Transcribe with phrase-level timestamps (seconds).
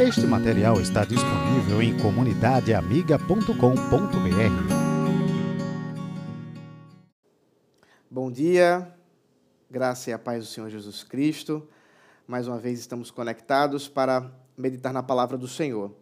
[0.00, 3.52] Este material está disponível em comunidadeamiga.com.br.
[8.10, 8.94] Bom dia,
[9.70, 11.68] graça e a paz do Senhor Jesus Cristo.
[12.26, 15.94] Mais uma vez estamos conectados para meditar na palavra do Senhor.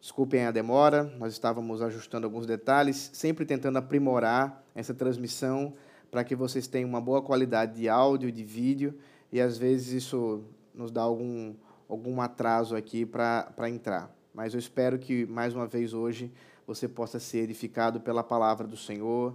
[0.00, 5.74] Desculpem a demora, nós estávamos ajustando alguns detalhes, sempre tentando aprimorar essa transmissão
[6.10, 8.98] para que vocês tenham uma boa qualidade de áudio de vídeo,
[9.30, 11.54] e às vezes isso nos dá algum
[11.88, 14.14] algum atraso aqui para entrar.
[14.34, 16.30] Mas eu espero que, mais uma vez hoje,
[16.66, 19.34] você possa ser edificado pela palavra do Senhor,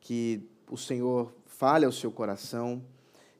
[0.00, 2.82] que o Senhor fale ao seu coração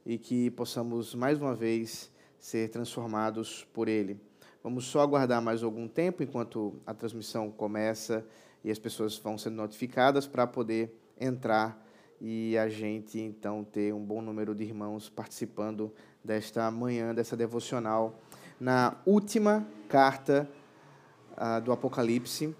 [0.04, 4.18] e que possamos, mais uma vez, ser transformados por Ele.
[4.62, 8.26] Vamos só aguardar mais algum tempo enquanto a transmissão começa
[8.62, 11.84] e as pessoas vão sendo notificadas para poder entrar
[12.20, 15.92] e a gente então ter um bom número de irmãos participando
[16.24, 18.18] desta manhã, dessa devocional
[18.60, 20.48] na última carta
[21.32, 22.54] uh, do Apocalipse,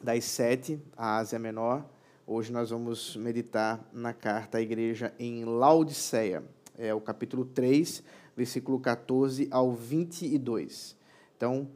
[0.00, 1.84] das sete, a Ásia Menor.
[2.26, 6.42] Hoje nós vamos meditar na carta à igreja em Laodiceia.
[6.76, 8.02] É o capítulo 3,
[8.36, 10.96] versículo 14 ao 22.
[11.36, 11.68] Então,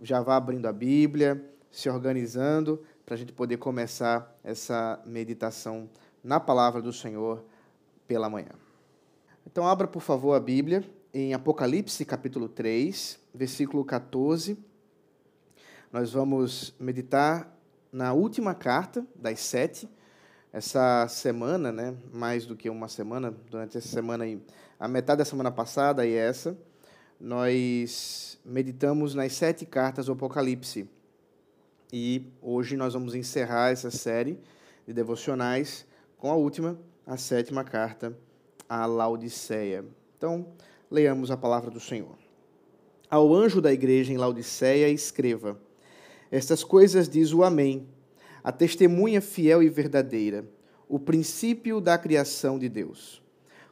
[0.00, 5.88] já vá abrindo a Bíblia, se organizando, para a gente poder começar essa meditação
[6.22, 7.44] na palavra do Senhor
[8.06, 8.52] pela manhã.
[9.46, 14.58] Então, abra, por favor, a Bíblia em Apocalipse capítulo 3, versículo 14.
[15.92, 17.56] Nós vamos meditar
[17.92, 19.88] na última carta das sete.
[20.52, 24.42] Essa semana, né, mais do que uma semana, durante essa semana aí,
[24.78, 26.58] a metade da semana passada e essa,
[27.20, 30.90] nós meditamos nas sete cartas do Apocalipse.
[31.92, 34.40] E hoje nós vamos encerrar essa série
[34.84, 35.86] de devocionais
[36.18, 38.18] com a última, a sétima carta,
[38.68, 39.84] a Laodiceia.
[40.16, 40.48] Então,
[40.90, 42.16] Leiamos a palavra do Senhor.
[43.10, 45.60] Ao anjo da igreja em Laodiceia, escreva:
[46.30, 47.86] Estas coisas diz o Amém,
[48.42, 50.46] a testemunha fiel e verdadeira,
[50.88, 53.22] o princípio da criação de Deus.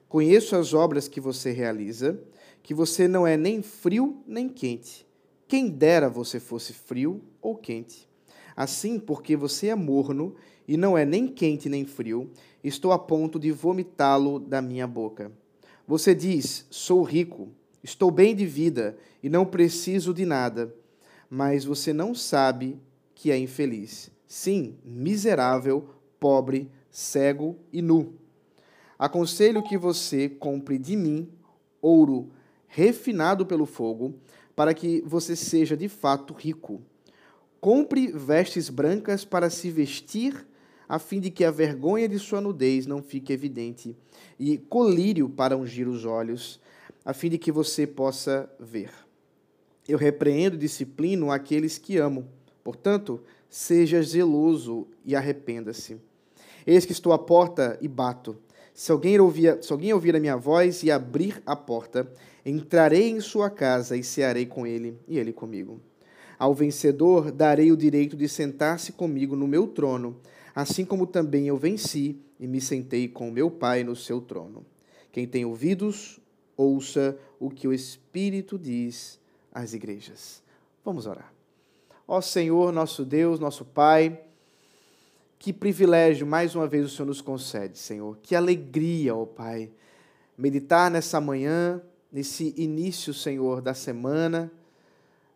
[0.09, 2.23] Conheço as obras que você realiza,
[2.63, 5.07] que você não é nem frio nem quente.
[5.49, 8.09] Quem dera você fosse frio ou quente.
[8.57, 10.35] Assim, porque você é morno
[10.67, 12.31] e não é nem quente nem frio,
[12.63, 15.33] estou a ponto de vomitá-lo da minha boca.
[15.87, 17.49] Você diz: sou rico,
[17.83, 20.75] estou bem de vida e não preciso de nada,
[21.29, 22.79] mas você não sabe
[23.15, 24.11] que é infeliz.
[24.27, 25.89] Sim, miserável,
[26.19, 28.15] pobre, cego e nu.
[28.99, 31.29] Aconselho que você compre de mim
[31.81, 32.31] ouro
[32.69, 34.15] refinado pelo fogo,
[34.57, 36.81] para que você seja de fato rico.
[37.61, 40.47] Compre vestes brancas para se vestir
[40.93, 43.97] a fim de que a vergonha de sua nudez não fique evidente,
[44.39, 46.61] e colírio para ungir os olhos,
[47.03, 48.91] a fim de que você possa ver.
[49.89, 52.29] Eu repreendo e disciplino aqueles que amo.
[52.63, 55.97] Portanto, seja zeloso e arrependa-se.
[56.67, 58.37] Eis que estou à porta e bato.
[58.75, 62.07] Se alguém, ouvir, se alguém ouvir a minha voz e abrir a porta,
[62.45, 65.81] entrarei em sua casa e cearei com ele e ele comigo.
[66.39, 70.21] Ao vencedor darei o direito de sentar-se comigo no meu trono,
[70.55, 74.65] assim como também eu venci e me sentei com meu Pai no seu trono.
[75.11, 76.21] Quem tem ouvidos,
[76.57, 79.19] ouça o que o Espírito diz
[79.53, 80.43] às igrejas.
[80.85, 81.33] Vamos orar.
[82.07, 84.21] Ó Senhor, nosso Deus, nosso Pai,
[85.39, 88.19] que privilégio mais uma vez o Senhor nos concede, Senhor.
[88.23, 89.71] Que alegria, ó Pai,
[90.37, 91.81] meditar nessa manhã,
[92.11, 94.53] nesse início, Senhor, da semana,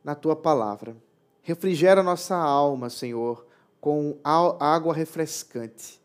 [0.04, 0.96] na tua palavra.
[1.42, 3.46] Refrigera nossa alma, Senhor
[3.80, 6.00] com água refrescante.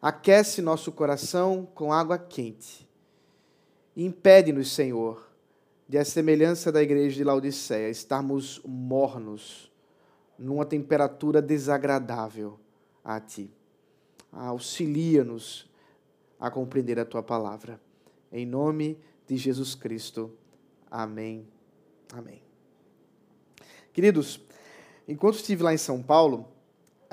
[0.00, 2.88] Aquece nosso coração com água quente.
[3.96, 5.30] Impede-nos, Senhor,
[5.88, 9.70] de a semelhança da igreja de Laodiceia, estarmos mornos,
[10.38, 12.58] numa temperatura desagradável
[13.04, 13.50] a Ti.
[14.32, 15.70] Auxilia-nos
[16.40, 17.80] a compreender a Tua palavra.
[18.32, 20.32] Em nome de Jesus Cristo.
[20.90, 21.46] Amém.
[22.12, 22.42] Amém.
[23.92, 24.40] Queridos,
[25.06, 26.48] enquanto estive lá em São Paulo,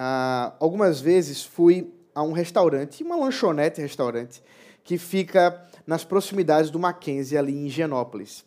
[0.02, 4.42] ah, algumas vezes fui a um restaurante, uma lanchonete restaurante,
[4.82, 8.46] que fica nas proximidades do Mackenzie, ali em Higienópolis.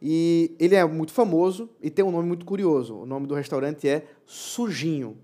[0.00, 2.98] E ele é muito famoso e tem um nome muito curioso.
[2.98, 5.18] O nome do restaurante é Sujinho.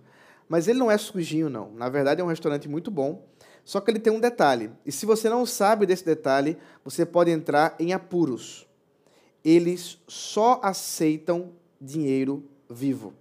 [0.48, 1.70] Mas ele não é sujinho, não.
[1.74, 3.24] Na verdade, é um restaurante muito bom.
[3.64, 4.72] Só que ele tem um detalhe.
[4.84, 8.66] E se você não sabe desse detalhe, você pode entrar em apuros.
[9.44, 13.14] Eles só aceitam dinheiro vivo.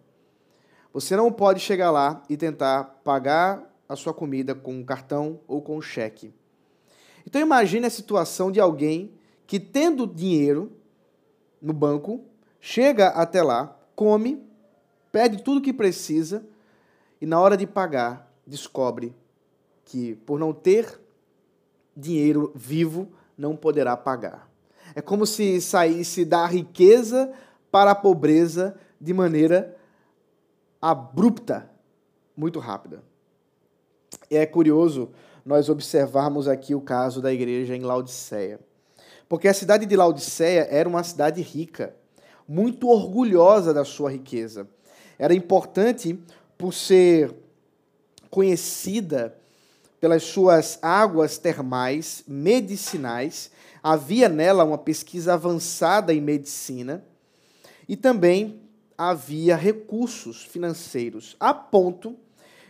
[0.93, 5.61] Você não pode chegar lá e tentar pagar a sua comida com um cartão ou
[5.61, 6.33] com um cheque.
[7.25, 9.13] Então imagine a situação de alguém
[9.45, 10.71] que tendo dinheiro
[11.61, 12.21] no banco
[12.59, 14.41] chega até lá, come,
[15.11, 16.45] pede tudo o que precisa
[17.21, 19.15] e na hora de pagar descobre
[19.85, 20.99] que por não ter
[21.95, 24.49] dinheiro vivo não poderá pagar.
[24.95, 27.31] É como se saísse da riqueza
[27.69, 29.77] para a pobreza de maneira
[30.81, 31.69] abrupta,
[32.35, 33.03] muito rápida.
[34.29, 35.11] É curioso
[35.45, 38.59] nós observarmos aqui o caso da igreja em Laodiceia.
[39.29, 41.95] Porque a cidade de Laodiceia era uma cidade rica,
[42.47, 44.67] muito orgulhosa da sua riqueza.
[45.17, 46.19] Era importante
[46.57, 47.33] por ser
[48.29, 49.37] conhecida
[49.99, 53.51] pelas suas águas termais medicinais.
[53.83, 57.03] Havia nela uma pesquisa avançada em medicina
[57.87, 58.59] e também
[59.09, 62.15] havia recursos financeiros, a ponto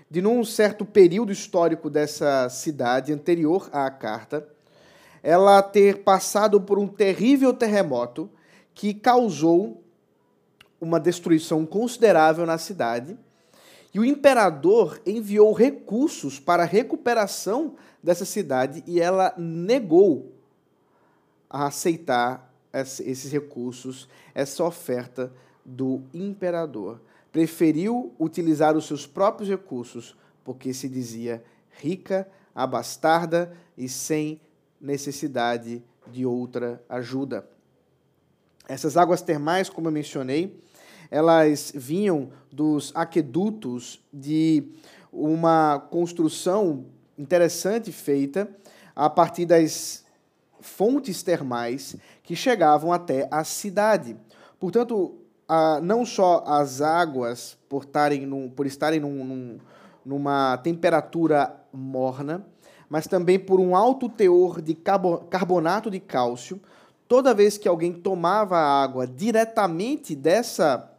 [0.10, 4.48] de, num certo período histórico dessa cidade, anterior à carta,
[5.22, 8.30] ela ter passado por um terrível terremoto
[8.74, 9.84] que causou
[10.80, 13.20] uma destruição considerável na cidade.
[13.94, 20.32] E o imperador enviou recursos para a recuperação dessa cidade e ela negou
[21.50, 25.30] a aceitar esses recursos, essa oferta
[25.66, 27.02] do imperador.
[27.32, 34.42] Preferiu utilizar os seus próprios recursos porque se dizia rica, abastarda e sem
[34.80, 37.48] necessidade de outra ajuda.
[38.68, 40.60] Essas águas termais, como eu mencionei,
[41.10, 44.64] elas vinham dos aquedutos de
[45.12, 46.86] uma construção
[47.18, 48.50] interessante feita
[48.96, 50.06] a partir das
[50.62, 54.16] fontes termais que chegavam até a cidade.
[54.60, 55.21] Portanto,
[55.82, 59.58] não só as águas, por, tarem num, por estarem num, num,
[60.06, 62.46] numa temperatura morna,
[62.90, 66.60] mas também por um alto teor de carbonato de cálcio.
[67.08, 70.92] Toda vez que alguém tomava água diretamente dessa,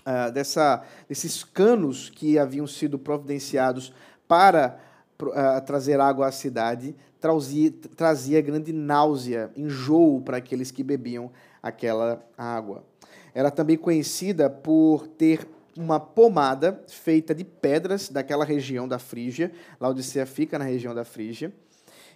[0.00, 3.92] uh, dessa, desses canos que haviam sido providenciados
[4.26, 4.78] para
[5.20, 11.30] uh, trazer água à cidade, trazia, trazia grande náusea, enjoo para aqueles que bebiam
[11.62, 12.91] aquela água.
[13.34, 15.46] Era também conhecida por ter
[15.76, 19.52] uma pomada feita de pedras daquela região da Frígia.
[19.80, 21.52] Laodicea fica na região da Frígia.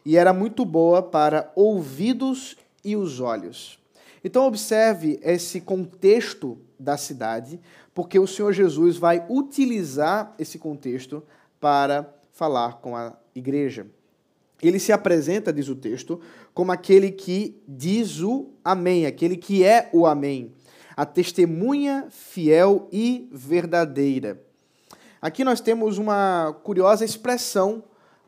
[0.05, 3.79] E era muito boa para ouvidos e os olhos.
[4.23, 7.61] Então, observe esse contexto da cidade,
[7.95, 11.23] porque o Senhor Jesus vai utilizar esse contexto
[11.59, 13.87] para falar com a igreja.
[14.63, 16.21] Ele se apresenta, diz o texto,
[16.53, 20.56] como aquele que diz o Amém, aquele que é o Amém
[20.97, 24.43] a testemunha fiel e verdadeira.
[25.21, 27.85] Aqui nós temos uma curiosa expressão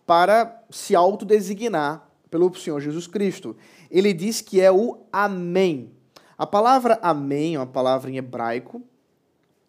[0.07, 3.57] para se autodesignar pelo Senhor Jesus Cristo.
[3.91, 5.93] Ele diz que é o Amém.
[6.37, 8.83] A palavra Amém é uma palavra em hebraico,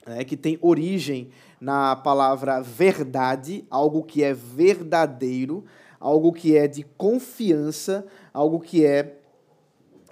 [0.06, 1.30] né, que tem origem
[1.60, 5.66] na palavra verdade, algo que é verdadeiro,
[6.00, 9.20] algo que é de confiança, algo que é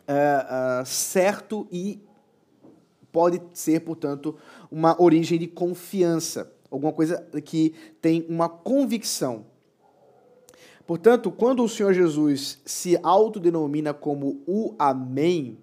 [0.08, 2.02] uh, uh, certo e
[3.12, 4.36] pode ser, portanto,
[4.72, 9.46] uma origem de confiança, alguma coisa que tem uma convicção.
[10.86, 15.58] Portanto, quando o Senhor Jesus se autodenomina como o Amém,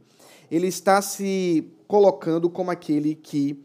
[0.51, 3.59] ele está se colocando como aquele que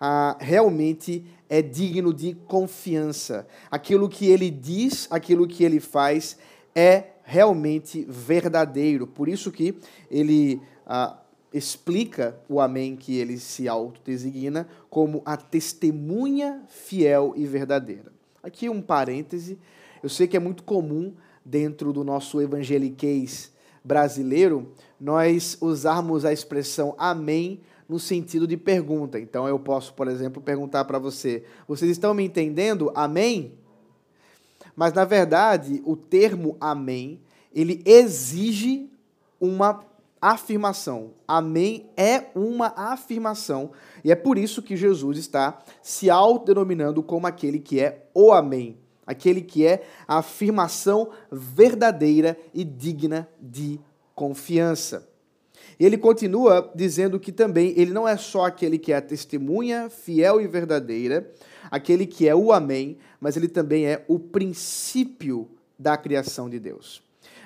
[0.00, 3.46] ah, realmente é digno de confiança.
[3.70, 6.36] Aquilo que ele diz, aquilo que ele faz
[6.74, 9.06] é realmente verdadeiro.
[9.06, 9.78] Por isso que
[10.10, 11.16] ele ah,
[11.54, 18.12] explica o Amém que ele se autodesigna como a testemunha fiel e verdadeira.
[18.42, 19.56] Aqui um parêntese,
[20.02, 23.52] eu sei que é muito comum dentro do nosso evangeliquez
[23.84, 29.20] brasileiro nós usarmos a expressão Amém no sentido de pergunta.
[29.20, 32.90] Então eu posso, por exemplo, perguntar para você: vocês estão me entendendo?
[32.96, 33.54] Amém?
[34.74, 37.20] Mas na verdade, o termo Amém,
[37.54, 38.90] ele exige
[39.40, 39.84] uma
[40.32, 41.12] afirmação.
[41.28, 43.72] Amém é uma afirmação.
[44.02, 48.78] E é por isso que Jesus está se autodenominando como aquele que é o Amém.
[49.06, 53.78] Aquele que é a afirmação verdadeira e digna de
[54.14, 55.06] confiança.
[55.78, 59.90] E ele continua dizendo que também ele não é só aquele que é a testemunha
[59.90, 61.30] fiel e verdadeira,
[61.70, 67.02] aquele que é o Amém, mas ele também é o princípio da criação de Deus.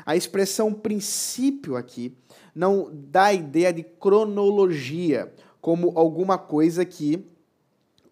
[0.06, 2.16] A expressão princípio aqui
[2.58, 7.24] não dá a ideia de cronologia, como alguma coisa que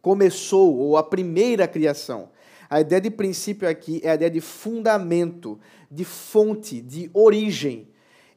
[0.00, 2.28] começou, ou a primeira criação.
[2.70, 5.58] A ideia de princípio aqui é a ideia de fundamento,
[5.90, 7.88] de fonte, de origem.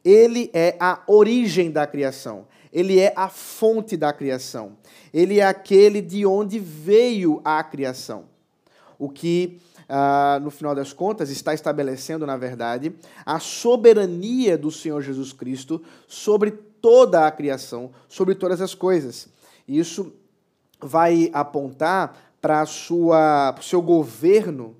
[0.03, 2.47] Ele é a origem da criação.
[2.73, 4.77] ele é a fonte da criação.
[5.13, 8.25] Ele é aquele de onde veio a criação.
[8.97, 9.59] O que,
[9.89, 15.81] ah, no final das contas, está estabelecendo, na verdade, a soberania do Senhor Jesus Cristo
[16.07, 19.27] sobre toda a criação, sobre todas as coisas.
[19.67, 20.13] Isso
[20.79, 24.77] vai apontar para o seu governo,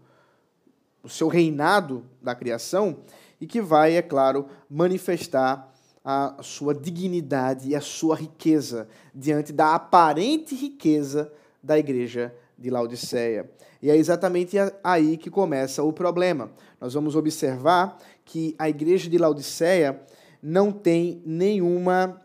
[1.04, 3.00] o seu reinado da criação,
[3.42, 5.74] e que vai, é claro, manifestar
[6.06, 13.50] a sua dignidade e a sua riqueza diante da aparente riqueza da igreja de Laodiceia.
[13.82, 16.52] E é exatamente aí que começa o problema.
[16.80, 20.00] Nós vamos observar que a igreja de Laodiceia
[20.42, 22.22] não tem nenhuma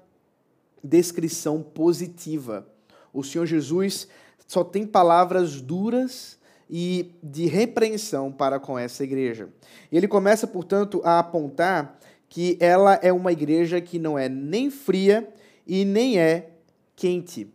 [0.83, 2.67] descrição positiva.
[3.12, 4.09] O Senhor Jesus
[4.47, 6.38] só tem palavras duras
[6.69, 9.49] e de repreensão para com essa igreja.
[9.91, 11.99] Ele começa, portanto, a apontar
[12.29, 15.29] que ela é uma igreja que não é nem fria
[15.67, 16.50] e nem é
[16.97, 17.49] quente.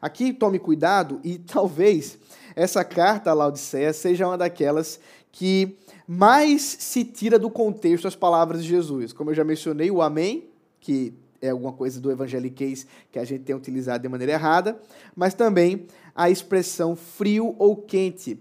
[0.00, 2.18] Aqui tome cuidado e talvez
[2.54, 5.00] essa carta a Laodiceia seja uma daquelas
[5.32, 5.76] que
[6.06, 9.12] mais se tira do contexto as palavras de Jesus.
[9.12, 10.48] Como eu já mencionei, o amém,
[10.80, 14.80] que é alguma coisa do evangeliquez que a gente tem utilizado de maneira errada,
[15.14, 18.38] mas também a expressão frio ou quente,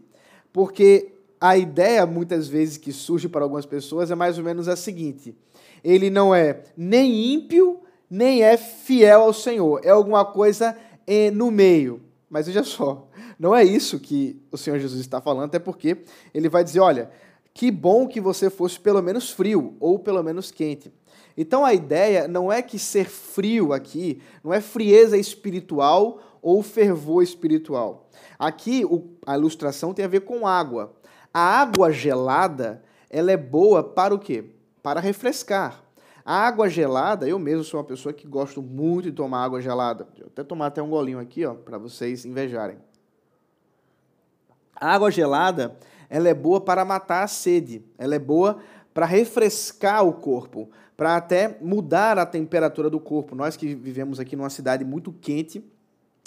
[0.53, 4.75] porque a ideia muitas vezes que surge para algumas pessoas é mais ou menos a
[4.75, 5.35] seguinte:
[5.83, 10.77] ele não é nem ímpio, nem é fiel ao Senhor, é alguma coisa
[11.31, 12.01] no meio.
[12.29, 13.07] Mas veja só,
[13.39, 15.97] não é isso que o Senhor Jesus está falando, até porque
[16.33, 17.11] ele vai dizer: olha,
[17.53, 20.91] que bom que você fosse pelo menos frio ou pelo menos quente.
[21.37, 27.23] Então a ideia não é que ser frio aqui não é frieza espiritual ou fervor
[27.23, 28.09] espiritual.
[28.37, 28.83] Aqui
[29.25, 30.93] a ilustração tem a ver com água.
[31.33, 34.45] A água gelada, ela é boa para o quê?
[34.81, 35.84] Para refrescar.
[36.25, 40.07] A água gelada, eu mesmo sou uma pessoa que gosto muito de tomar água gelada.
[40.17, 42.79] Vou até tomar até um golinho aqui, ó, para vocês invejarem.
[44.75, 45.77] A água gelada,
[46.09, 47.85] ela é boa para matar a sede.
[47.95, 48.57] Ela é boa
[48.91, 50.67] para refrescar o corpo,
[50.97, 53.35] para até mudar a temperatura do corpo.
[53.35, 55.63] Nós que vivemos aqui numa cidade muito quente,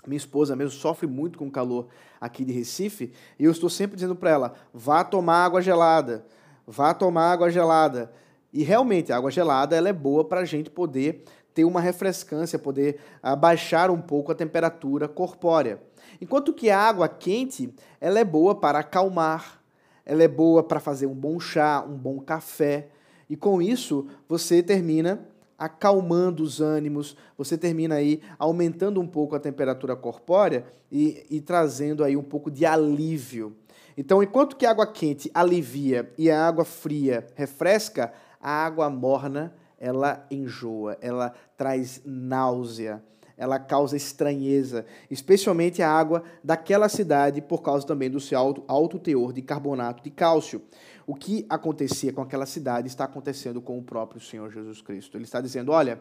[0.06, 1.88] minha esposa mesmo sofre muito com o calor
[2.20, 6.24] aqui de Recife, e eu estou sempre dizendo para ela: vá tomar água gelada,
[6.64, 8.12] vá tomar água gelada.
[8.52, 11.24] E realmente, a água gelada ela é boa para a gente poder
[11.54, 15.82] ter uma refrescância, poder abaixar um pouco a temperatura corpórea.
[16.20, 19.60] Enquanto que a água quente, ela é boa para acalmar,
[20.06, 22.88] ela é boa para fazer um bom chá, um bom café.
[23.28, 25.26] E com isso, você termina
[25.58, 32.04] acalmando os ânimos, você termina aí aumentando um pouco a temperatura corpórea e, e trazendo
[32.04, 33.56] aí um pouco de alívio.
[33.96, 39.54] Então, enquanto que a água quente alivia e a água fria refresca, a água morna
[39.78, 43.02] ela enjoa, ela traz náusea,
[43.36, 48.98] ela causa estranheza, especialmente a água daquela cidade por causa também do seu alto, alto
[48.98, 50.60] teor de carbonato de cálcio.
[51.06, 55.16] O que acontecia com aquela cidade está acontecendo com o próprio Senhor Jesus Cristo.
[55.16, 56.00] Ele está dizendo: olha,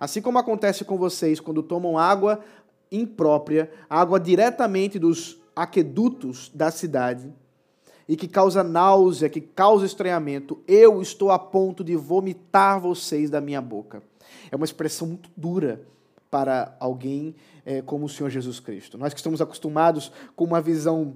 [0.00, 2.40] assim como acontece com vocês quando tomam água
[2.90, 7.30] imprópria, água diretamente dos aquedutos da cidade,
[8.10, 13.40] e que causa náusea, que causa estranhamento, eu estou a ponto de vomitar vocês da
[13.40, 14.02] minha boca.
[14.50, 15.80] É uma expressão muito dura
[16.28, 18.98] para alguém é, como o Senhor Jesus Cristo.
[18.98, 21.14] Nós que estamos acostumados com uma visão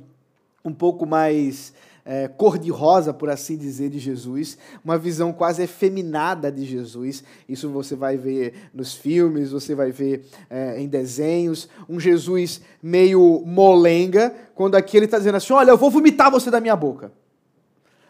[0.65, 1.75] um pouco mais
[2.05, 7.25] é, cor-de-rosa, por assim dizer, de Jesus, uma visão quase efeminada de Jesus.
[7.49, 11.69] Isso você vai ver nos filmes, você vai ver é, em desenhos.
[11.89, 16.51] Um Jesus meio molenga, quando aqui ele está dizendo assim: Olha, eu vou vomitar você
[16.51, 17.13] da minha boca.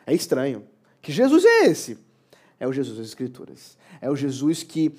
[0.06, 0.64] É estranho.
[1.00, 1.98] Que Jesus é esse?
[2.58, 3.76] É o Jesus das Escrituras.
[4.00, 4.94] É o Jesus que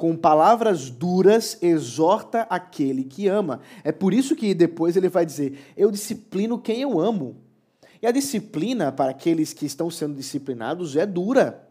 [0.00, 3.60] com palavras duras, exorta aquele que ama.
[3.84, 7.36] É por isso que depois ele vai dizer: Eu disciplino quem eu amo.
[8.02, 11.68] E a disciplina para aqueles que estão sendo disciplinados é dura.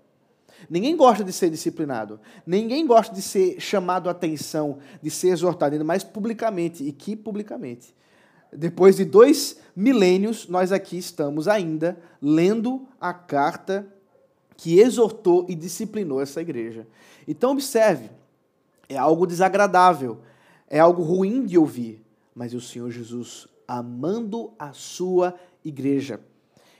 [0.69, 2.19] Ninguém gosta de ser disciplinado.
[2.45, 6.83] Ninguém gosta de ser chamado a atenção, de ser exortado, ainda mais publicamente.
[6.83, 7.95] E que publicamente?
[8.51, 13.87] Depois de dois milênios, nós aqui estamos ainda lendo a carta
[14.57, 16.87] que exortou e disciplinou essa igreja.
[17.27, 18.09] Então, observe:
[18.87, 20.19] é algo desagradável,
[20.67, 22.03] é algo ruim de ouvir,
[22.35, 26.19] mas o Senhor Jesus, amando a sua igreja.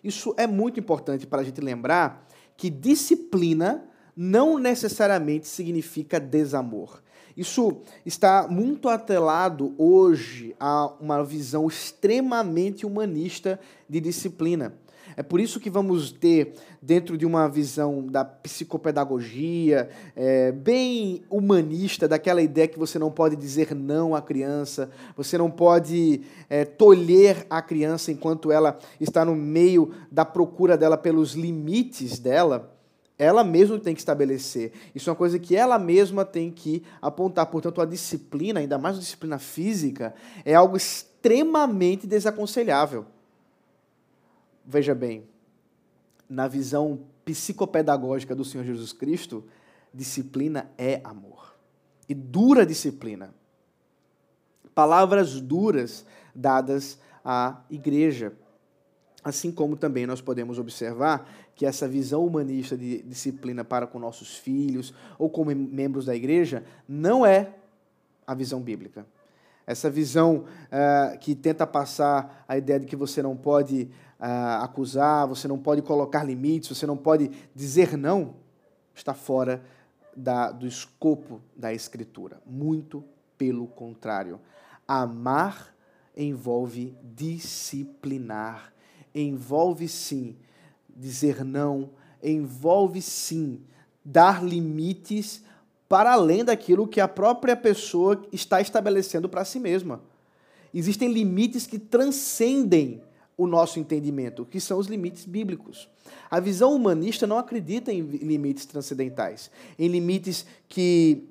[0.04, 7.02] Isso é muito importante para a gente lembrar que disciplina não necessariamente significa desamor.
[7.38, 14.74] Isso está muito atrelado hoje a uma visão extremamente humanista de disciplina.
[15.16, 22.08] É por isso que vamos ter, dentro de uma visão da psicopedagogia, é, bem humanista,
[22.08, 27.46] daquela ideia que você não pode dizer não à criança, você não pode é, tolher
[27.50, 32.76] a criança enquanto ela está no meio da procura dela pelos limites dela
[33.20, 34.72] ela mesma tem que estabelecer.
[34.96, 37.46] Isso é uma coisa que ela mesma tem que apontar.
[37.48, 40.16] Portanto, a disciplina, ainda mais a disciplina física,
[40.46, 43.06] é algo extremamente desaconselhável.
[44.72, 45.28] Veja bem,
[46.30, 49.44] na visão psicopedagógica do Senhor Jesus Cristo,
[49.92, 51.56] disciplina é amor.
[52.08, 53.34] E dura disciplina.
[54.76, 58.32] Palavras duras dadas à igreja.
[59.24, 64.38] Assim como também nós podemos observar que essa visão humanista de disciplina para com nossos
[64.38, 67.56] filhos ou como membros da igreja não é
[68.28, 69.04] a visão bíblica.
[69.66, 75.48] Essa visão uh, que tenta passar a ideia de que você não pode acusar, você
[75.48, 78.36] não pode colocar limites, você não pode dizer não,
[78.94, 79.64] está fora
[80.16, 82.42] da, do escopo da Escritura.
[82.46, 83.04] Muito
[83.38, 84.40] pelo contrário.
[84.88, 85.74] Amar
[86.18, 88.74] envolve disciplinar
[89.14, 90.36] envolve sim
[90.96, 93.62] dizer não, envolve sim
[94.04, 95.44] dar limites
[95.88, 100.02] para além daquilo que a própria pessoa está estabelecendo para si mesma.
[100.74, 103.02] Existem limites que transcendem
[103.40, 105.88] o nosso entendimento, que são os limites bíblicos.
[106.30, 111.24] A visão humanista não acredita em limites transcendentais, em limites que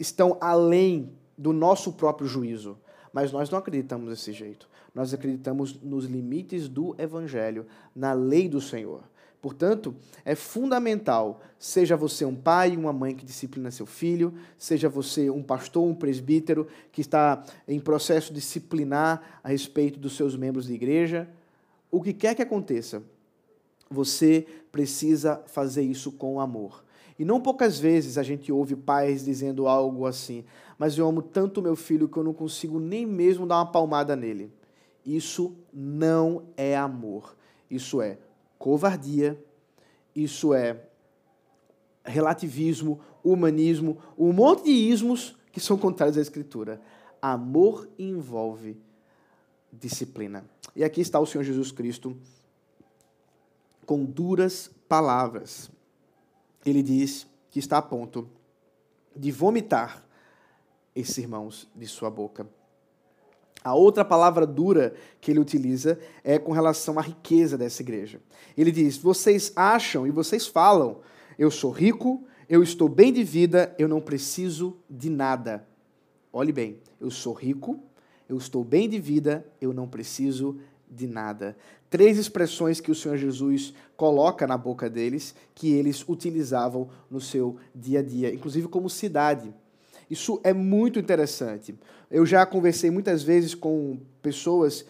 [0.00, 2.78] estão além do nosso próprio juízo.
[3.12, 4.66] Mas nós não acreditamos desse jeito.
[4.94, 9.02] Nós acreditamos nos limites do Evangelho, na lei do Senhor.
[9.42, 9.94] Portanto,
[10.24, 15.42] é fundamental, seja você um pai, uma mãe que disciplina seu filho, seja você um
[15.42, 21.28] pastor, um presbítero que está em processo disciplinar a respeito dos seus membros de igreja,
[21.92, 23.02] o que quer que aconteça,
[23.90, 26.82] você precisa fazer isso com amor.
[27.18, 30.44] E não poucas vezes a gente ouve pais dizendo algo assim:
[30.78, 34.16] Mas eu amo tanto meu filho que eu não consigo nem mesmo dar uma palmada
[34.16, 34.50] nele.
[35.04, 37.36] Isso não é amor.
[37.70, 38.18] Isso é
[38.58, 39.38] covardia,
[40.14, 40.80] isso é
[42.04, 46.80] relativismo, humanismo, um monte de ismos que são contrários à Escritura.
[47.20, 48.76] Amor envolve
[49.72, 50.44] disciplina.
[50.74, 52.16] E aqui está o Senhor Jesus Cristo
[53.84, 55.70] com duras palavras.
[56.64, 58.28] Ele diz que está a ponto
[59.14, 60.04] de vomitar
[60.94, 62.48] esses irmãos de sua boca.
[63.64, 68.20] A outra palavra dura que ele utiliza é com relação à riqueza dessa igreja.
[68.56, 71.00] Ele diz: Vocês acham e vocês falam,
[71.38, 75.66] eu sou rico, eu estou bem de vida, eu não preciso de nada.
[76.32, 77.78] Olhe bem, eu sou rico,
[78.28, 80.58] eu estou bem de vida, eu não preciso
[80.90, 81.56] de nada.
[81.88, 87.56] Três expressões que o Senhor Jesus coloca na boca deles, que eles utilizavam no seu
[87.74, 89.52] dia a dia, inclusive como cidade.
[90.10, 91.74] Isso é muito interessante.
[92.10, 94.84] Eu já conversei muitas vezes com pessoas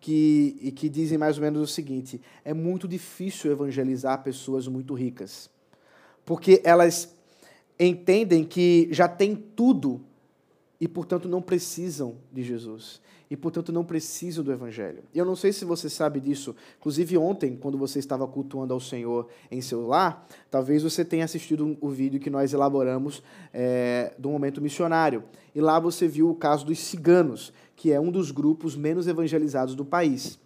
[0.00, 5.50] que, que dizem mais ou menos o seguinte: é muito difícil evangelizar pessoas muito ricas,
[6.24, 7.14] porque elas
[7.78, 10.00] entendem que já têm tudo
[10.80, 15.02] e, portanto, não precisam de Jesus e, portanto, não precisam do Evangelho.
[15.12, 16.54] E eu não sei se você sabe disso.
[16.78, 21.76] Inclusive, ontem, quando você estava cultuando ao Senhor em seu lar, talvez você tenha assistido
[21.80, 25.24] o vídeo que nós elaboramos é, do momento missionário.
[25.54, 29.74] E lá você viu o caso dos ciganos, que é um dos grupos menos evangelizados
[29.74, 30.38] do país.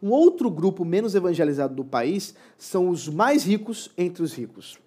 [0.00, 4.78] Um outro grupo menos evangelizado do país são os mais ricos entre os ricos.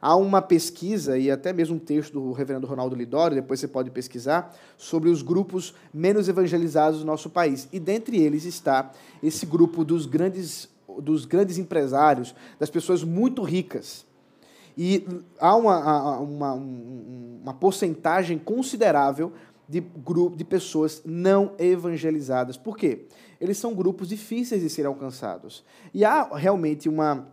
[0.00, 3.90] Há uma pesquisa, e até mesmo um texto do reverendo Ronaldo Lidório, depois você pode
[3.90, 7.68] pesquisar, sobre os grupos menos evangelizados do nosso país.
[7.72, 10.68] E dentre eles está esse grupo dos grandes,
[11.00, 14.04] dos grandes empresários, das pessoas muito ricas.
[14.76, 15.06] E
[15.40, 19.32] há uma, uma, uma porcentagem considerável
[19.68, 22.56] de, grupo, de pessoas não evangelizadas.
[22.56, 23.06] Por quê?
[23.40, 25.64] Eles são grupos difíceis de serem alcançados.
[25.92, 27.26] E há realmente uma,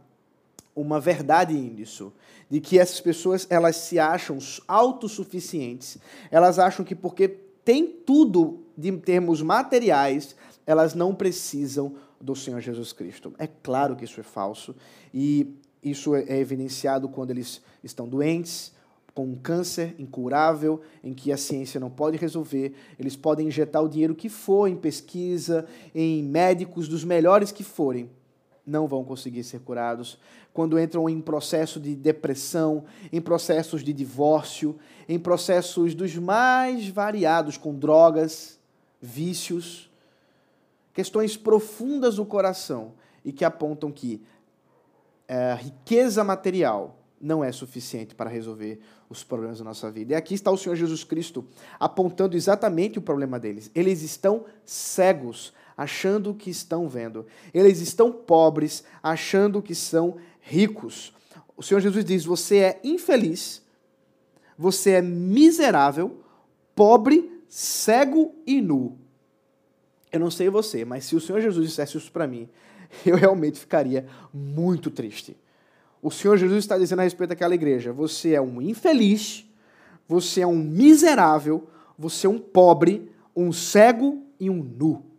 [0.76, 2.14] uma verdade nisso
[2.50, 5.98] de que essas pessoas elas se acham autossuficientes.
[6.30, 12.94] Elas acham que porque tem tudo de termos materiais, elas não precisam do Senhor Jesus
[12.94, 13.34] Cristo.
[13.38, 14.76] É claro que isso é falso
[15.14, 18.72] e isso é evidenciado quando eles estão doentes,
[19.14, 23.90] com um câncer incurável, em que a ciência não pode resolver, eles podem injetar o
[23.90, 28.10] dinheiro que for em pesquisa, em médicos dos melhores que forem,
[28.66, 30.18] não vão conseguir ser curados,
[30.54, 37.58] quando entram em processo de depressão, em processos de divórcio, em processos dos mais variados,
[37.58, 38.60] com drogas,
[39.02, 39.92] vícios,
[40.94, 42.94] questões profundas do coração,
[43.26, 44.22] e que apontam que
[45.28, 50.14] é, riqueza material não é suficiente para resolver os problemas da nossa vida.
[50.14, 51.46] E aqui está o Senhor Jesus Cristo
[51.80, 53.72] apontando exatamente o problema deles.
[53.74, 57.26] Eles estão cegos, achando que estão vendo.
[57.54, 61.14] Eles estão pobres, achando que são ricos.
[61.56, 63.62] O Senhor Jesus diz: Você é infeliz,
[64.58, 66.20] você é miserável,
[66.76, 68.98] pobre, cego e nu.
[70.12, 72.48] Eu não sei você, mas se o Senhor Jesus dissesse isso para mim,
[73.06, 75.36] eu realmente ficaria muito triste.
[76.02, 79.46] O Senhor Jesus está dizendo a respeito daquela igreja: você é um infeliz,
[80.08, 85.13] você é um miserável, você é um pobre, um cego e um nu.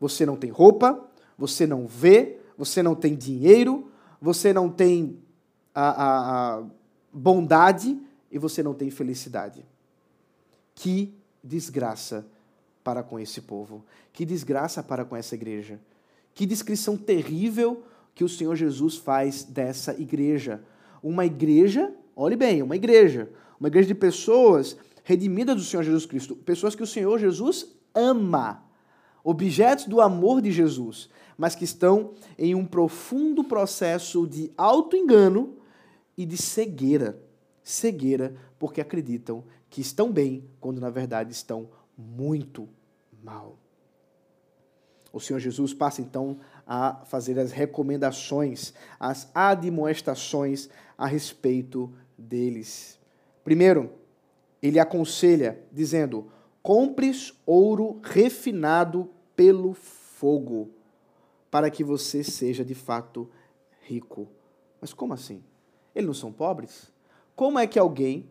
[0.00, 5.18] Você não tem roupa, você não vê, você não tem dinheiro, você não tem
[5.74, 6.64] a, a, a
[7.12, 9.64] bondade e você não tem felicidade.
[10.74, 12.26] Que desgraça
[12.82, 13.84] para com esse povo.
[14.12, 15.80] Que desgraça para com essa igreja.
[16.34, 17.82] Que descrição terrível
[18.14, 20.62] que o Senhor Jesus faz dessa igreja.
[21.02, 26.34] Uma igreja, olhe bem, uma igreja, uma igreja de pessoas redimidas do Senhor Jesus Cristo,
[26.34, 28.62] pessoas que o Senhor Jesus ama,
[29.28, 35.56] objetos do amor de Jesus, mas que estão em um profundo processo de auto-engano
[36.16, 37.20] e de cegueira.
[37.60, 42.68] Cegueira porque acreditam que estão bem, quando na verdade estão muito
[43.20, 43.58] mal.
[45.12, 52.96] O Senhor Jesus passa então a fazer as recomendações, as admoestações a respeito deles.
[53.42, 53.90] Primeiro,
[54.62, 56.30] ele aconselha, dizendo:
[56.62, 60.70] compres ouro refinado pelo fogo,
[61.50, 63.30] para que você seja de fato
[63.82, 64.26] rico.
[64.80, 65.44] Mas como assim?
[65.94, 66.90] Eles não são pobres?
[67.34, 68.28] Como é que alguém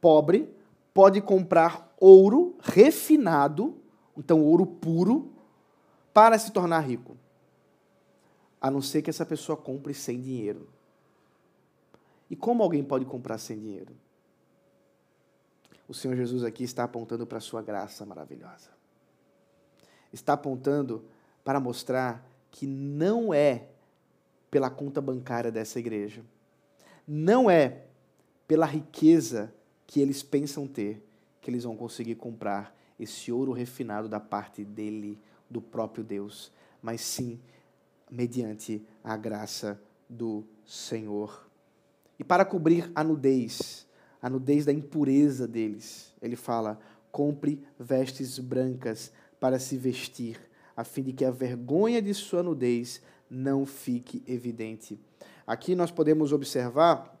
[0.00, 0.48] pobre
[0.92, 3.76] pode comprar ouro refinado,
[4.16, 5.32] então ouro puro,
[6.12, 7.16] para se tornar rico?
[8.60, 10.68] A não ser que essa pessoa compre sem dinheiro.
[12.28, 13.94] E como alguém pode comprar sem dinheiro?
[15.88, 18.75] O Senhor Jesus aqui está apontando para a sua graça maravilhosa.
[20.16, 21.04] Está apontando
[21.44, 23.68] para mostrar que não é
[24.50, 26.22] pela conta bancária dessa igreja,
[27.06, 27.82] não é
[28.48, 29.52] pela riqueza
[29.86, 31.06] que eles pensam ter,
[31.42, 35.18] que eles vão conseguir comprar esse ouro refinado da parte dele,
[35.50, 36.50] do próprio Deus,
[36.80, 37.38] mas sim
[38.10, 41.46] mediante a graça do Senhor.
[42.18, 43.86] E para cobrir a nudez,
[44.22, 46.80] a nudez da impureza deles, ele fala:
[47.12, 50.38] compre vestes brancas para se vestir,
[50.76, 54.98] a fim de que a vergonha de sua nudez não fique evidente.
[55.46, 57.16] Aqui nós podemos observar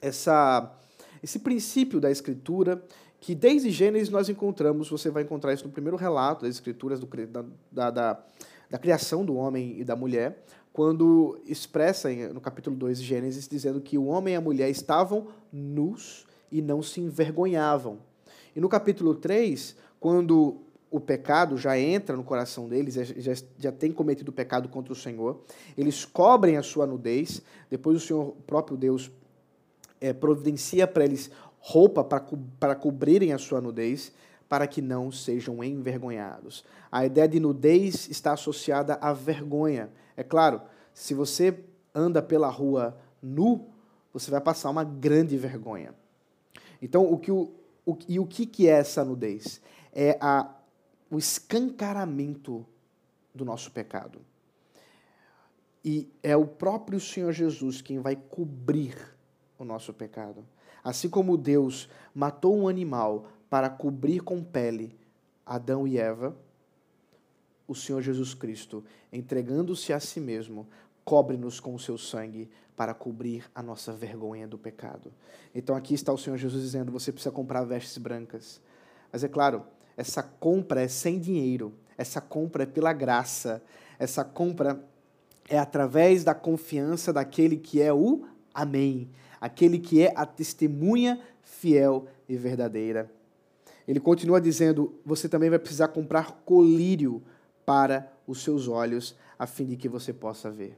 [0.00, 0.76] essa
[1.22, 2.82] esse princípio da Escritura,
[3.20, 7.06] que desde Gênesis nós encontramos, você vai encontrar isso no primeiro relato das Escrituras, do,
[7.70, 8.24] da, da,
[8.70, 10.42] da, criação do homem e da mulher,
[10.72, 15.28] quando expressa no capítulo 2 de Gênesis, dizendo que o homem e a mulher estavam
[15.52, 17.98] nus e não se envergonhavam.
[18.56, 23.92] E no capítulo 3, quando o pecado já entra no coração deles, já, já tem
[23.92, 25.40] cometido pecado contra o Senhor,
[25.78, 29.10] eles cobrem a sua nudez, depois o Senhor, o próprio Deus,
[30.00, 34.12] é, providencia para eles roupa para cobrirem a sua nudez,
[34.48, 36.64] para que não sejam envergonhados.
[36.90, 39.90] A ideia de nudez está associada à vergonha.
[40.16, 40.60] É claro,
[40.92, 41.56] se você
[41.94, 43.68] anda pela rua nu,
[44.12, 45.94] você vai passar uma grande vergonha.
[46.82, 47.52] Então, o que o,
[47.86, 49.60] o, e o que, que é essa nudez?
[49.92, 50.50] É a,
[51.10, 52.64] o escancaramento
[53.34, 54.20] do nosso pecado.
[55.84, 58.96] E é o próprio Senhor Jesus quem vai cobrir
[59.58, 60.44] o nosso pecado.
[60.84, 64.96] Assim como Deus matou um animal para cobrir com pele
[65.44, 66.36] Adão e Eva,
[67.66, 70.66] o Senhor Jesus Cristo, entregando-se a si mesmo,
[71.04, 75.12] cobre-nos com o seu sangue para cobrir a nossa vergonha do pecado.
[75.54, 78.60] Então aqui está o Senhor Jesus dizendo: você precisa comprar vestes brancas.
[79.12, 79.64] Mas é claro,
[80.00, 83.62] essa compra é sem dinheiro, essa compra é pela graça,
[83.98, 84.82] essa compra
[85.48, 89.08] é através da confiança daquele que é o Amém
[89.40, 93.10] aquele que é a testemunha fiel e verdadeira.
[93.88, 97.22] Ele continua dizendo: você também vai precisar comprar colírio
[97.64, 100.76] para os seus olhos, a fim de que você possa ver.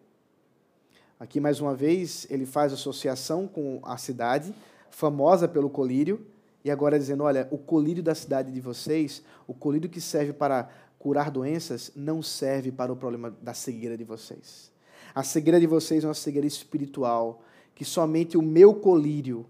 [1.18, 4.54] Aqui, mais uma vez, ele faz associação com a cidade,
[4.90, 6.24] famosa pelo colírio,
[6.64, 10.68] e agora dizendo: olha, o colírio da cidade de vocês, o colírio que serve para
[10.98, 14.70] curar doenças, não serve para o problema da cegueira de vocês.
[15.14, 17.42] A cegueira de vocês é uma cegueira espiritual,
[17.74, 19.44] que somente o meu colírio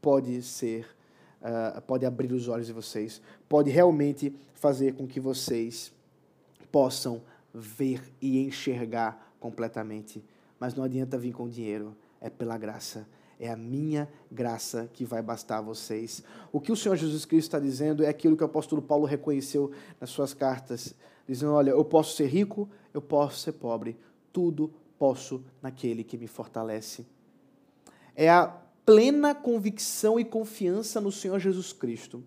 [0.00, 0.86] pode ser,
[1.40, 5.92] uh, pode abrir os olhos de vocês, pode realmente fazer com que vocês
[6.70, 10.22] possam ver e enxergar completamente.
[10.60, 13.06] Mas não adianta vir com dinheiro, é pela graça.
[13.38, 16.24] É a minha graça que vai bastar a vocês.
[16.52, 19.70] O que o Senhor Jesus Cristo está dizendo é aquilo que o apóstolo Paulo reconheceu
[20.00, 20.94] nas suas cartas,
[21.26, 23.96] dizendo: Olha, eu posso ser rico, eu posso ser pobre,
[24.32, 27.06] tudo posso naquele que me fortalece.
[28.16, 28.48] É a
[28.84, 32.24] plena convicção e confiança no Senhor Jesus Cristo,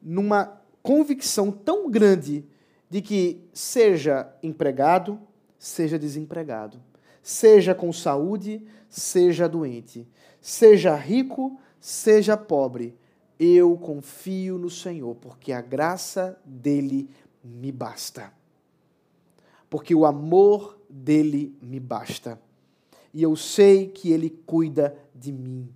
[0.00, 2.44] numa convicção tão grande
[2.88, 5.20] de que seja empregado,
[5.58, 6.80] seja desempregado,
[7.26, 10.06] seja com saúde, seja doente,
[10.40, 12.96] seja rico, seja pobre,
[13.36, 17.10] eu confio no Senhor, porque a graça dele
[17.42, 18.32] me basta.
[19.68, 22.40] Porque o amor dele me basta.
[23.12, 25.68] E eu sei que ele cuida de mim.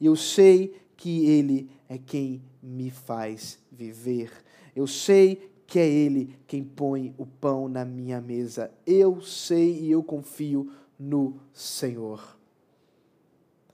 [0.00, 4.32] E eu sei que ele é quem me faz viver.
[4.74, 8.70] Eu sei que é Ele quem põe o pão na minha mesa.
[8.86, 12.36] Eu sei e eu confio no Senhor.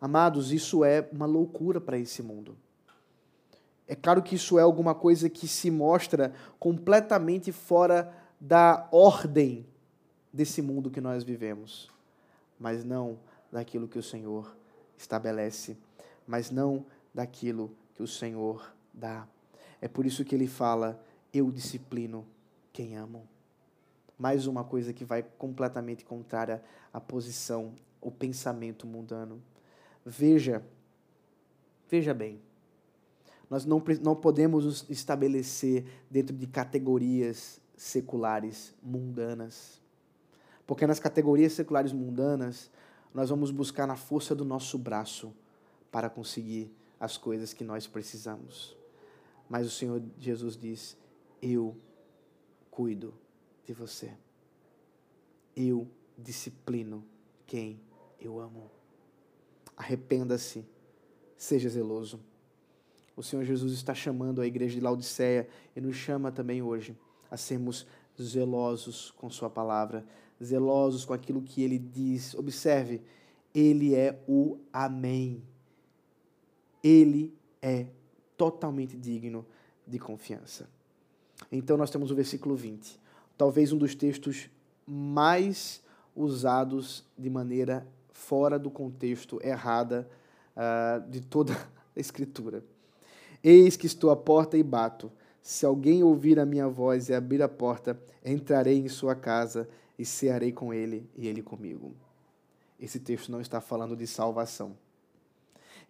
[0.00, 2.56] Amados, isso é uma loucura para esse mundo.
[3.86, 9.66] É claro que isso é alguma coisa que se mostra completamente fora da ordem
[10.32, 11.90] desse mundo que nós vivemos,
[12.58, 13.18] mas não
[13.50, 14.56] daquilo que o Senhor
[14.96, 15.76] estabelece,
[16.26, 19.26] mas não daquilo que o Senhor dá.
[19.80, 22.26] É por isso que ele fala eu disciplino
[22.72, 23.28] quem amo.
[24.18, 26.62] Mais uma coisa que vai completamente contrária
[26.92, 29.42] à posição, o pensamento mundano.
[30.04, 30.62] Veja,
[31.88, 32.40] veja bem,
[33.48, 39.80] nós não, não podemos nos estabelecer dentro de categorias seculares mundanas.
[40.66, 42.70] Porque nas categorias seculares mundanas,
[43.12, 45.34] nós vamos buscar na força do nosso braço
[45.90, 48.76] para conseguir as coisas que nós precisamos.
[49.48, 50.96] Mas o Senhor Jesus diz:
[51.42, 51.76] eu
[52.70, 53.14] cuido
[53.64, 54.12] de você.
[55.56, 57.04] Eu disciplino
[57.46, 57.80] quem
[58.20, 58.70] eu amo.
[59.76, 60.64] Arrependa-se,
[61.36, 62.20] seja zeloso.
[63.16, 66.96] O Senhor Jesus está chamando a igreja de Laodiceia e nos chama também hoje
[67.30, 67.86] a sermos
[68.20, 70.04] zelosos com Sua palavra,
[70.42, 72.34] zelosos com aquilo que Ele diz.
[72.34, 73.02] Observe,
[73.54, 75.42] Ele é o Amém.
[76.82, 77.86] Ele é
[78.36, 79.46] totalmente digno
[79.86, 80.68] de confiança.
[81.50, 82.98] Então nós temos o versículo 20,
[83.36, 84.48] talvez um dos textos
[84.86, 85.82] mais
[86.14, 90.08] usados de maneira fora do contexto errada
[90.56, 91.54] uh, de toda
[91.96, 92.62] a Escritura.
[93.42, 95.10] Eis que estou à porta e bato.
[95.42, 100.04] Se alguém ouvir a minha voz e abrir a porta, entrarei em sua casa e
[100.04, 101.94] cearei com ele e ele comigo.
[102.78, 104.76] Esse texto não está falando de salvação.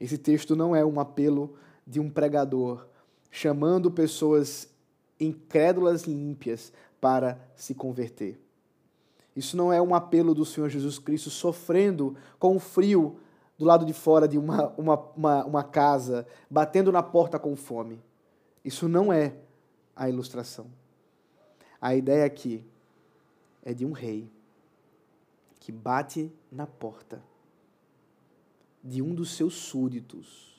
[0.00, 1.54] Esse texto não é um apelo
[1.86, 2.86] de um pregador
[3.30, 4.68] chamando pessoas
[5.20, 8.40] incrédulas e ímpias para se converter.
[9.34, 13.18] Isso não é um apelo do Senhor Jesus Cristo sofrendo com o frio
[13.58, 18.02] do lado de fora de uma, uma, uma, uma casa, batendo na porta com fome.
[18.64, 19.34] Isso não é
[19.94, 20.66] a ilustração.
[21.80, 22.64] A ideia aqui
[23.62, 24.30] é de um rei
[25.58, 27.22] que bate na porta
[28.82, 30.50] de um dos seus súditos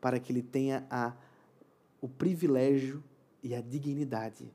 [0.00, 1.12] para que ele tenha a
[2.00, 3.02] o privilégio
[3.42, 4.52] e a dignidade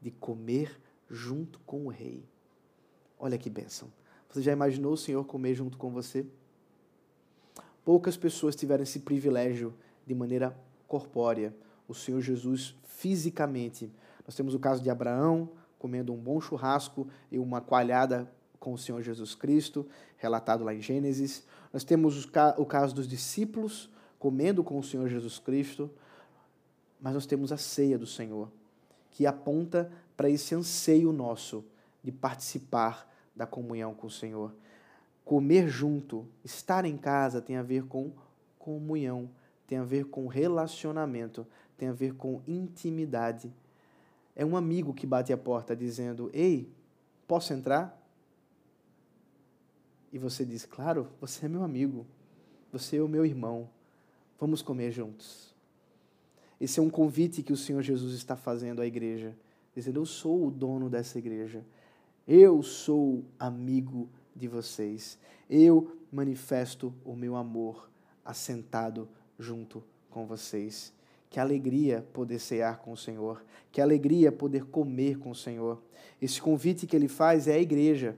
[0.00, 2.24] de comer junto com o rei.
[3.18, 3.88] Olha que bênção.
[4.28, 6.26] Você já imaginou o Senhor comer junto com você?
[7.84, 9.74] Poucas pessoas tiveram esse privilégio
[10.06, 10.56] de maneira
[10.88, 11.54] corpórea.
[11.86, 13.90] O Senhor Jesus fisicamente.
[14.26, 18.78] Nós temos o caso de Abraão comendo um bom churrasco e uma coalhada com o
[18.78, 21.44] Senhor Jesus Cristo, relatado lá em Gênesis.
[21.70, 22.24] Nós temos
[22.56, 25.90] o caso dos discípulos comendo com o Senhor Jesus Cristo
[27.04, 28.50] mas nós temos a ceia do Senhor,
[29.10, 31.62] que aponta para esse anseio nosso
[32.02, 34.54] de participar da comunhão com o Senhor.
[35.22, 38.10] Comer junto, estar em casa tem a ver com
[38.58, 39.28] comunhão,
[39.66, 43.52] tem a ver com relacionamento, tem a ver com intimidade.
[44.34, 46.72] É um amigo que bate a porta dizendo: Ei,
[47.28, 48.02] posso entrar?
[50.10, 52.06] E você diz: Claro, você é meu amigo,
[52.72, 53.68] você é o meu irmão,
[54.40, 55.53] vamos comer juntos.
[56.64, 59.36] Esse é um convite que o Senhor Jesus está fazendo à igreja,
[59.76, 61.62] dizendo: Eu sou o dono dessa igreja,
[62.26, 65.18] eu sou amigo de vocês,
[65.50, 67.90] eu manifesto o meu amor
[68.24, 69.06] assentado
[69.38, 70.90] junto com vocês.
[71.28, 75.82] Que alegria poder cear com o Senhor, que alegria poder comer com o Senhor.
[76.22, 78.16] Esse convite que ele faz é a igreja.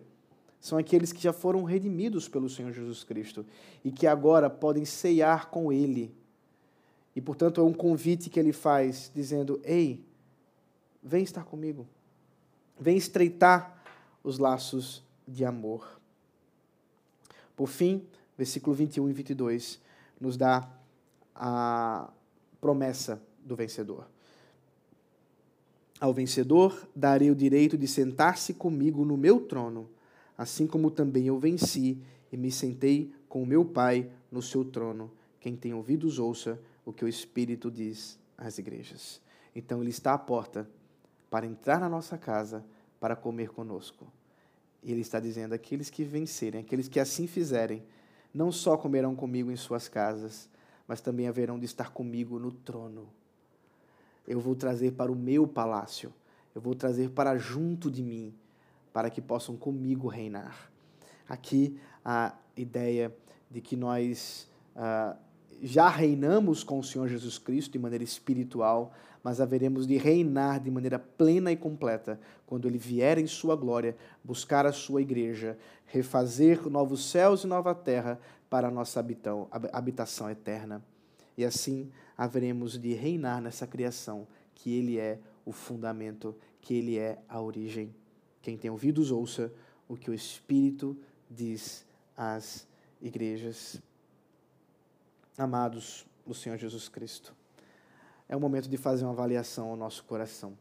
[0.61, 3.45] São aqueles que já foram redimidos pelo Senhor Jesus Cristo
[3.85, 6.15] e que agora podem ceiar com ele
[7.17, 10.05] e, portanto, é um convite que ele faz, dizendo: Ei,
[11.03, 11.87] vem estar comigo.
[12.79, 13.83] Vem estreitar
[14.23, 15.99] os laços de amor.
[17.57, 19.81] Por fim, versículo 21 e 22
[20.21, 20.71] nos dá
[21.35, 22.11] a
[22.61, 24.07] promessa do vencedor.
[25.99, 29.89] Ao vencedor darei o direito de sentar-se comigo no meu trono,
[30.37, 31.99] assim como também eu venci
[32.31, 35.11] e me sentei com o meu Pai no seu trono.
[35.41, 39.21] Quem tem ouvidos, ouça o que o Espírito diz às igrejas.
[39.55, 40.67] Então, ele está à porta
[41.29, 42.65] para entrar na nossa casa
[42.99, 44.07] para comer conosco.
[44.83, 47.83] E ele está dizendo: aqueles que vencerem, aqueles que assim fizerem,
[48.33, 50.49] não só comerão comigo em suas casas,
[50.87, 53.09] mas também haverão de estar comigo no trono.
[54.27, 56.13] Eu vou trazer para o meu palácio,
[56.55, 58.33] eu vou trazer para junto de mim,
[58.93, 60.71] para que possam comigo reinar.
[61.29, 63.15] Aqui a ideia
[63.51, 65.17] de que nós ah,
[65.63, 68.93] já reinamos com o Senhor Jesus Cristo de maneira espiritual,
[69.23, 73.97] mas haveremos de reinar de maneira plena e completa quando ele vier em sua glória,
[74.23, 80.31] buscar a sua igreja, refazer novos céus e nova terra para a nossa habitão, habitação
[80.31, 80.83] eterna.
[81.37, 87.19] E assim haveremos de reinar nessa criação, que ele é o fundamento, que ele é
[87.29, 87.95] a origem.
[88.41, 89.53] Quem tem ouvidos, ouça
[89.89, 90.97] o que o Espírito
[91.31, 91.85] diz
[92.17, 92.67] às
[93.01, 93.83] igrejas.
[95.39, 97.35] Amados do Senhor Jesus Cristo
[98.29, 100.57] é o momento de fazer uma avaliação ao nosso coração.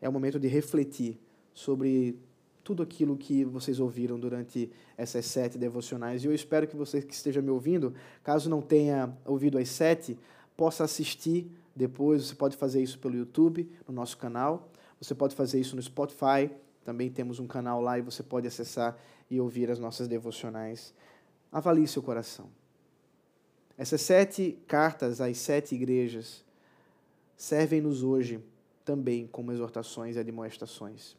[0.00, 1.18] É o momento de refletir
[1.54, 2.18] sobre
[2.62, 6.22] tudo aquilo que vocês ouviram durante essas sete devocionais.
[6.22, 10.18] E eu espero que você que esteja me ouvindo, caso não tenha ouvido as sete,
[10.56, 12.26] possa assistir depois.
[12.26, 14.68] Você pode fazer isso pelo YouTube, no nosso canal.
[15.00, 16.50] Você pode fazer isso no Spotify.
[16.84, 18.98] Também temos um canal lá e você pode acessar
[19.30, 20.92] e ouvir as nossas devocionais.
[21.52, 22.59] Avalie seu coração.
[23.80, 26.44] Essas sete cartas às sete igrejas
[27.34, 28.38] servem-nos hoje
[28.84, 31.16] também como exortações e admoestações.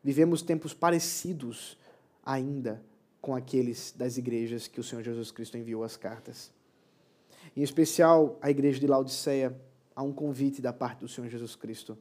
[0.00, 1.76] Vivemos tempos parecidos
[2.24, 2.80] ainda
[3.20, 6.52] com aqueles das igrejas que o Senhor Jesus Cristo enviou as cartas.
[7.56, 9.60] Em especial, a igreja de Laodiceia,
[9.96, 11.98] há um convite da parte do Senhor Jesus Cristo,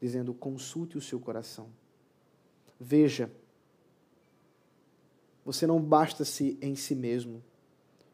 [0.00, 1.68] dizendo: consulte o seu coração.
[2.80, 3.30] Veja,
[5.44, 7.42] você não basta-se em si mesmo.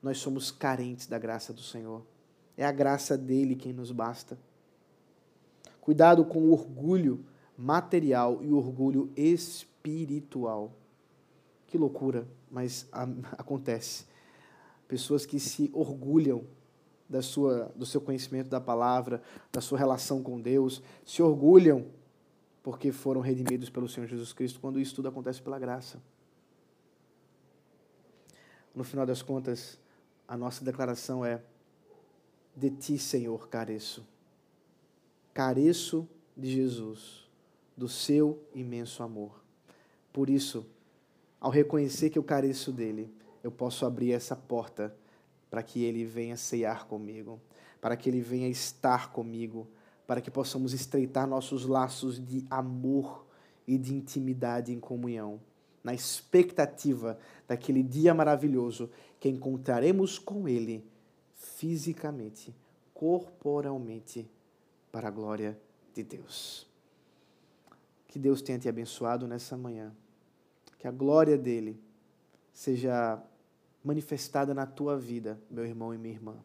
[0.02, 2.02] Nós somos carentes da graça do Senhor.
[2.56, 4.38] É a graça dele quem nos basta.
[5.80, 7.24] Cuidado com o orgulho
[7.56, 10.72] material e o orgulho espiritual.
[11.66, 12.88] Que loucura, mas
[13.36, 14.06] acontece.
[14.86, 16.44] Pessoas que se orgulham
[17.08, 21.86] da sua, do seu conhecimento da palavra, da sua relação com Deus, se orgulham
[22.62, 26.02] porque foram redimidos pelo Senhor Jesus Cristo, quando isso tudo acontece pela graça.
[28.74, 29.78] No final das contas,
[30.28, 31.42] a nossa declaração é:
[32.54, 34.06] De ti, Senhor, careço
[35.38, 36.04] careço
[36.36, 37.24] de Jesus,
[37.76, 39.40] do seu imenso amor.
[40.12, 40.66] Por isso,
[41.40, 43.08] ao reconhecer que eu careço dele,
[43.40, 44.92] eu posso abrir essa porta
[45.48, 47.40] para que ele venha ceiar comigo,
[47.80, 49.68] para que ele venha estar comigo,
[50.08, 53.24] para que possamos estreitar nossos laços de amor
[53.64, 55.40] e de intimidade em comunhão,
[55.84, 60.84] na expectativa daquele dia maravilhoso que encontraremos com ele
[61.34, 62.54] fisicamente,
[62.94, 64.28] corporalmente
[64.90, 65.58] para a glória
[65.94, 66.66] de Deus.
[68.06, 69.92] Que Deus tenha te abençoado nessa manhã.
[70.78, 71.80] Que a glória dele
[72.52, 73.22] seja
[73.84, 76.36] manifestada na tua vida, meu irmão e minha irmã.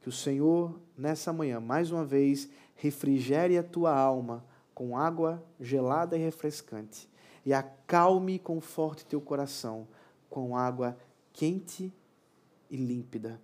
[0.00, 6.16] Que o Senhor, nessa manhã, mais uma vez, refrigere a tua alma com água gelada
[6.16, 7.08] e refrescante
[7.44, 9.86] e acalme e conforte teu coração
[10.30, 10.96] com água
[11.32, 11.92] quente
[12.70, 13.40] e límpida,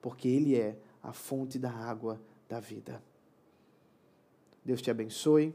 [0.00, 3.02] porque Ele é a fonte da água da vida.
[4.64, 5.54] Deus te abençoe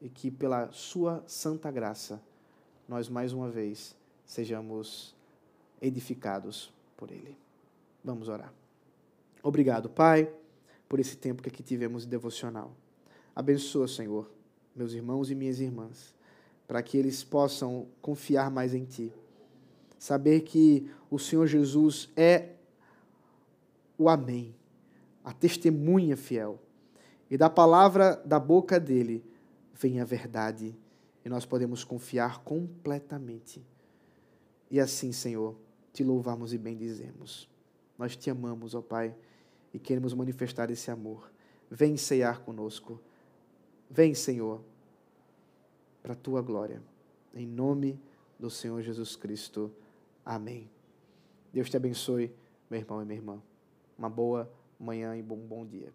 [0.00, 2.20] e que pela sua santa graça
[2.88, 5.14] nós mais uma vez sejamos
[5.80, 7.36] edificados por ele.
[8.02, 8.52] Vamos orar.
[9.42, 10.32] Obrigado, Pai,
[10.88, 12.72] por esse tempo que aqui tivemos de devocional.
[13.34, 14.30] Abençoa, Senhor,
[14.74, 16.14] meus irmãos e minhas irmãs,
[16.66, 19.12] para que eles possam confiar mais em Ti.
[20.04, 22.56] Saber que o Senhor Jesus é
[23.96, 24.54] o Amém
[25.24, 26.60] a testemunha fiel.
[27.30, 29.24] E da palavra da boca dele
[29.72, 30.76] vem a verdade,
[31.24, 33.64] e nós podemos confiar completamente.
[34.70, 35.56] E assim, Senhor,
[35.90, 37.48] te louvamos e bendizemos.
[37.96, 39.16] Nós te amamos, ó Pai,
[39.72, 41.32] e queremos manifestar esse amor.
[41.70, 43.00] Vem ceiar conosco.
[43.88, 44.60] Vem, Senhor,
[46.02, 46.82] para a tua glória.
[47.34, 47.98] Em nome
[48.38, 49.72] do Senhor Jesus Cristo.
[50.24, 50.70] Amém.
[51.52, 52.34] Deus te abençoe,
[52.70, 53.42] meu irmão e minha irmã.
[53.98, 55.92] Uma boa manhã e bom, bom dia.